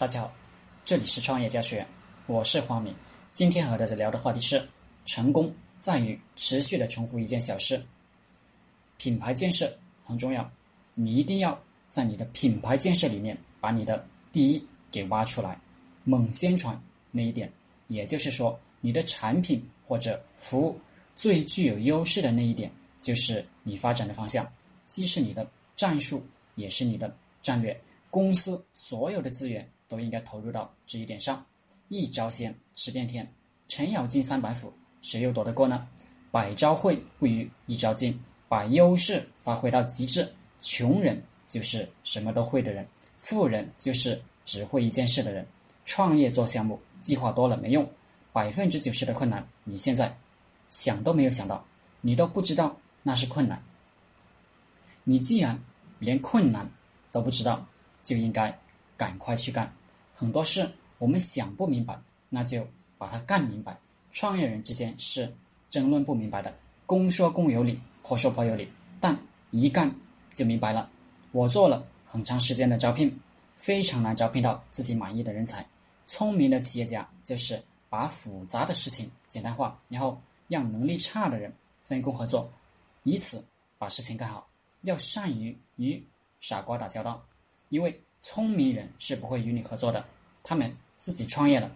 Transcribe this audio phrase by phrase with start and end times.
[0.00, 0.32] 大家好，
[0.82, 1.86] 这里是创业家学院，
[2.26, 2.90] 我是黄敏。
[3.34, 4.66] 今天和大家聊的话题是：
[5.04, 7.78] 成功在于持续的重复一件小事。
[8.96, 9.70] 品牌建设
[10.02, 10.50] 很重要，
[10.94, 11.60] 你一定要
[11.90, 14.02] 在你的品牌建设里面把你的
[14.32, 15.60] 第一给挖出来，
[16.04, 17.52] 猛宣传那一点。
[17.88, 20.80] 也就是说，你的产品或者服务
[21.14, 22.72] 最具有优势的那一点，
[23.02, 24.50] 就是你发展的方向，
[24.88, 25.46] 既是你的
[25.76, 27.78] 战术，也是你的战略。
[28.08, 31.44] 公司所有的资源都应该投入到这一点上。
[31.88, 33.30] 一招鲜吃遍天，
[33.66, 34.72] 程咬金三板斧，
[35.02, 35.88] 谁又躲得过呢？
[36.30, 38.16] 百招会不如一招精，
[38.48, 40.32] 把优势发挥到极致。
[40.60, 42.86] 穷人就是什么都会的人，
[43.18, 45.44] 富人就是只会一件事的人。
[45.84, 46.80] 创业做项目。
[47.00, 47.90] 计划多了没用，
[48.30, 50.14] 百分之九十的困难你现在
[50.68, 51.64] 想都没有想到，
[52.02, 53.64] 你都不知道那是困难。
[55.02, 55.58] 你既然
[55.98, 56.70] 连困难
[57.10, 57.66] 都不知道，
[58.02, 58.54] 就应该
[58.98, 59.74] 赶快去干。
[60.20, 62.66] 很多事我们想不明白，那就
[62.98, 63.74] 把它干明白。
[64.12, 65.34] 创业人之间是
[65.70, 69.18] 争论不明白的，公说公有理，婆说婆有理，但
[69.50, 69.90] 一干
[70.34, 70.90] 就明白了。
[71.32, 73.18] 我做了很长时间的招聘，
[73.56, 75.66] 非常难招聘到自己满意的人才。
[76.04, 77.58] 聪明的企业家就是
[77.88, 81.50] 把复杂的事情简单化，然后让能力差的人
[81.82, 82.52] 分工合作，
[83.04, 83.42] 以此
[83.78, 84.46] 把事情干好。
[84.82, 86.06] 要善于与
[86.40, 87.24] 傻瓜打交道，
[87.70, 90.04] 因为聪明人是不会与你合作的。
[90.42, 91.70] 他们自己创业了，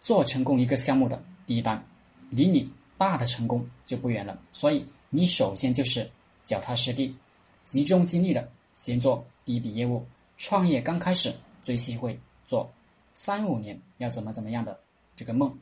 [0.00, 1.84] 做成功一个项目的第一单，
[2.30, 4.38] 离你大的成功就不远了。
[4.52, 6.10] 所以你首先就是
[6.44, 7.14] 脚踏实地，
[7.64, 10.04] 集中精力的先做第一笔业务。
[10.36, 12.70] 创业刚开始最忌讳做。
[13.14, 14.76] 三五年要怎么怎么样的
[15.14, 15.56] 这个梦，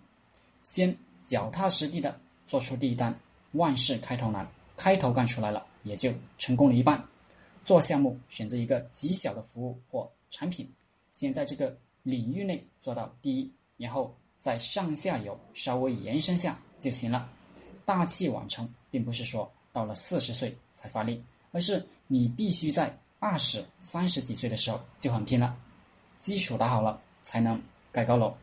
[0.64, 3.14] 先脚踏实地的做出第一单。
[3.52, 7.04] 万事开头难，开头干出来了，也就成功了一半。
[7.64, 10.70] 做项目选择一个极小的服务或产品，
[11.10, 17.30] 先在这个领域内做到第一，然后在上下游稍微延伸下就行了。
[17.84, 25.56] 大器晚成，并不是说到了四十岁才发力，而是你必须在二十三十几岁的时候就很拼了，
[26.20, 27.00] 基础打好了。
[27.24, 28.34] 才能盖高楼。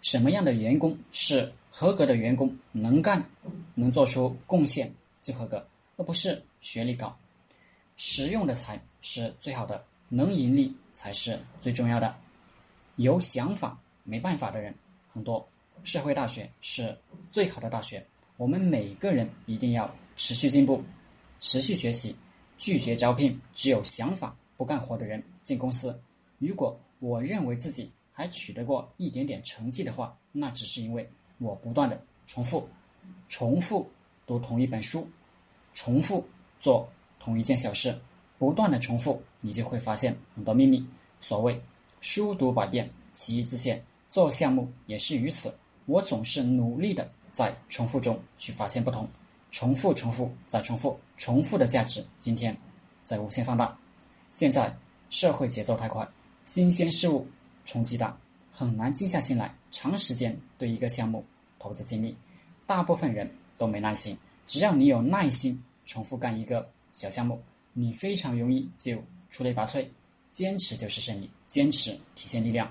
[0.00, 2.50] 什么样的员工是合格的员工？
[2.72, 3.22] 能干，
[3.74, 5.62] 能做出贡献就合格，
[5.98, 7.14] 而不是学历高。
[8.02, 12.16] 实用的才是最好的，能盈利才是最重要的。
[12.96, 14.74] 有想法没办法的人
[15.12, 15.46] 很多，
[15.84, 16.96] 社会大学是
[17.30, 18.02] 最好的大学。
[18.38, 20.82] 我们每个人一定要持续进步，
[21.40, 22.16] 持续学习，
[22.56, 26.00] 拒绝招聘只有想法不干活的人进公司。
[26.38, 31.06] 如果我认为自己还取得过一点点成绩的话，那只是因为
[31.36, 32.66] 我不断的重复、
[33.28, 33.86] 重复
[34.26, 35.06] 读同一本书，
[35.74, 36.26] 重复
[36.60, 37.96] 做同一件小事，
[38.38, 40.84] 不断的重复，你就会发现很多秘密。
[41.20, 41.62] 所谓
[42.00, 45.54] 书读百遍，其义自现，做项目也是如此。
[45.86, 49.08] 我总是努力的在重复中去发现不同，
[49.50, 52.56] 重复、重复再重复，重复的价值今天
[53.04, 53.76] 在无限放大。
[54.30, 54.74] 现在
[55.10, 56.08] 社会节奏太快。
[56.46, 57.26] 新鲜事物
[57.64, 58.16] 冲击大，
[58.50, 61.24] 很难静下心来长时间对一个项目
[61.58, 62.16] 投资精力。
[62.66, 64.16] 大部分人都没耐心，
[64.46, 67.42] 只要你有耐心，重复干一个小项目，
[67.72, 69.86] 你非常容易就出类拔萃。
[70.30, 72.70] 坚持就是胜利，坚持体现力量。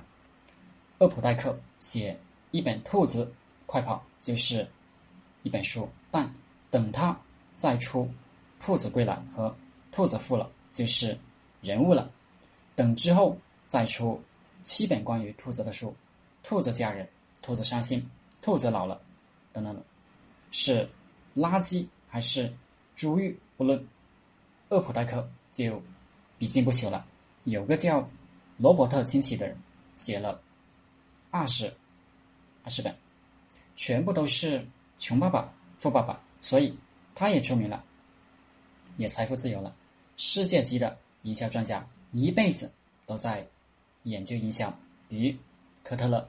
[1.00, 2.18] 厄普代克写
[2.52, 3.31] 一本《兔子
[3.66, 4.68] 快跑》就是
[5.44, 6.34] 一本书，但
[6.69, 7.19] 等他
[7.56, 8.03] 再出
[8.59, 9.50] 《兔子归来》和
[9.91, 11.18] 《兔子富了》就是
[11.62, 12.12] 人物了。
[12.75, 13.38] 等之后。
[13.69, 14.19] 再出
[14.63, 15.96] 七本关于兔子的书，
[16.41, 17.07] 兔子嫁人，
[17.40, 18.03] 兔子伤心，
[18.41, 19.00] 兔子老了，
[19.53, 19.84] 等等等，
[20.50, 20.90] 是
[21.36, 22.51] 垃圾还是
[22.96, 23.40] 珠玉？
[23.57, 23.88] 不论，
[24.69, 25.81] 厄普代克就
[26.38, 27.06] 笔劲不休了。
[27.44, 28.09] 有个叫
[28.57, 29.57] 罗伯特清崎的人
[29.96, 30.41] 写了
[31.30, 31.72] 二十
[32.63, 32.96] 二十本，
[33.75, 34.66] 全部都是
[34.97, 36.78] 穷爸爸、富爸爸，所以
[37.13, 37.84] 他也出名了，
[38.97, 39.75] 也财富自由了。
[40.18, 42.72] 世界级的营销专家，一辈子
[43.06, 43.47] 都在。
[44.03, 44.74] 研究营销，
[45.10, 45.38] 比如
[45.83, 46.25] 科特勒、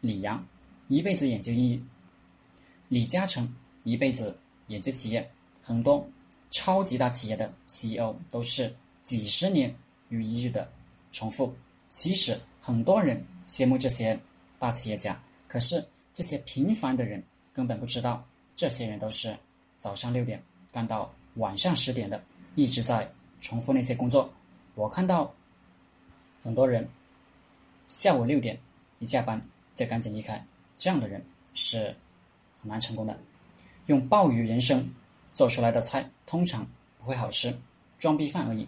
[0.00, 0.44] 李阳
[0.88, 1.80] 一辈子研究英语；
[2.88, 3.48] 李嘉诚
[3.84, 4.36] 一辈子
[4.66, 5.30] 研究企业。
[5.62, 6.04] 很多
[6.52, 8.72] 超级大企业的 CEO 都是
[9.02, 9.74] 几十年
[10.08, 10.70] 如一日的
[11.10, 11.52] 重复。
[11.90, 14.16] 其实很多人羡慕这些
[14.60, 15.84] 大企业家，可是
[16.14, 17.20] 这些平凡的人
[17.52, 19.36] 根本不知道，这些人都是
[19.78, 20.40] 早上六点
[20.70, 22.22] 干到晚上十点的，
[22.54, 23.10] 一直在
[23.40, 24.32] 重复那些工作。
[24.76, 25.34] 我看到
[26.44, 26.88] 很多人。
[27.88, 28.58] 下午六点
[29.00, 29.38] 一下班
[29.74, 30.42] 就赶紧离开，
[30.78, 31.22] 这样的人
[31.52, 31.94] 是
[32.58, 33.14] 很难成功的。
[33.84, 34.88] 用暴雨人生
[35.32, 36.66] 做出来的菜通常
[36.98, 37.56] 不会好吃，
[37.98, 38.66] 装逼饭而已。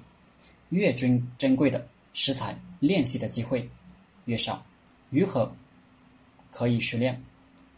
[0.71, 3.69] 越珍珍贵的食材，练习的机会
[4.25, 4.65] 越少。
[5.11, 5.55] 如何
[6.51, 7.23] 可以熟练？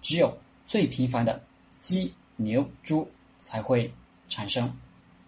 [0.01, 1.43] 只有最平凡的
[1.79, 3.93] 鸡、牛、猪才会
[4.29, 4.73] 产生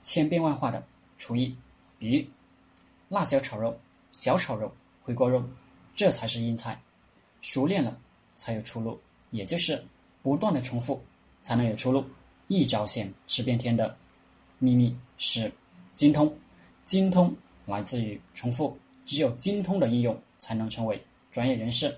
[0.03, 0.83] 千变万化的
[1.17, 1.55] 厨艺，
[1.99, 2.25] 比如
[3.09, 3.79] 辣椒炒肉、
[4.13, 4.73] 小炒肉、
[5.03, 5.43] 回锅肉，
[5.95, 6.81] 这才是硬菜。
[7.41, 7.99] 熟练了
[8.37, 8.99] 才有出路，
[9.31, 9.83] 也就是
[10.23, 11.03] 不断的重复
[11.43, 12.05] 才能有出路。
[12.49, 13.97] 一招鲜吃遍天的
[14.59, 15.53] 秘密是
[15.95, 16.35] 精通，
[16.87, 17.35] 精通
[17.67, 21.01] 来自于重复，只有精通的应用才能成为
[21.31, 21.95] 专业人士。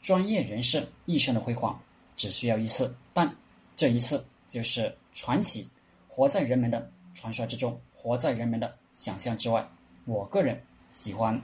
[0.00, 1.78] 专业人士一生的辉煌
[2.16, 3.30] 只需要一次，但
[3.76, 5.68] 这一次就是传奇，
[6.08, 9.68] 活在人们的传说之中，活在人们的想象之外。
[10.06, 10.60] 我个人
[10.92, 11.40] 喜欢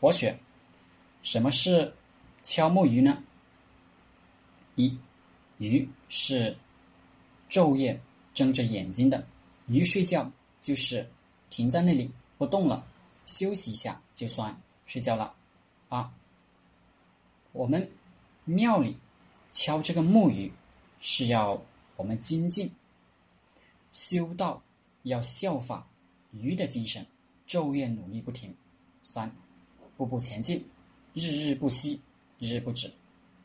[0.00, 0.36] 佛学。
[1.22, 1.92] 什么是
[2.42, 3.22] 敲木鱼呢？
[4.74, 4.98] 一
[5.58, 6.56] 鱼是。
[7.50, 8.00] 昼夜
[8.32, 9.26] 睁着眼睛的
[9.66, 10.30] 鱼睡觉，
[10.62, 11.06] 就是
[11.50, 12.86] 停在那里不动了，
[13.26, 14.56] 休息一下就算
[14.86, 15.34] 睡觉了。
[15.88, 16.14] 啊，
[17.52, 17.90] 我们
[18.44, 18.96] 庙里
[19.52, 20.50] 敲这个木鱼，
[21.00, 21.60] 是要
[21.96, 22.70] 我们精进
[23.92, 24.62] 修道，
[25.02, 25.84] 要效法
[26.30, 27.04] 鱼的精神，
[27.48, 28.54] 昼夜努力不停。
[29.02, 29.28] 三，
[29.96, 30.64] 步步前进，
[31.14, 32.00] 日日不息，
[32.38, 32.92] 日日不止，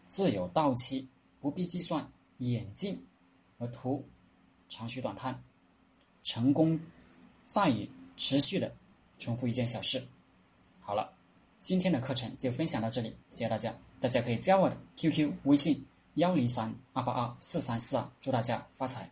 [0.07, 1.07] 自有到期，
[1.41, 2.07] 不必计算
[2.37, 3.01] 眼镜。
[3.57, 4.03] 而图
[4.69, 5.41] 长吁短叹，
[6.23, 6.79] 成功
[7.45, 8.73] 在于持续的
[9.19, 10.05] 重复一件小事。
[10.79, 11.13] 好了，
[11.61, 13.73] 今天的课程就分享到这里，谢谢大家。
[13.99, 15.83] 大家可以加我的 QQ 微信
[16.15, 19.09] 幺零三二八二四三四二，祝大家发财。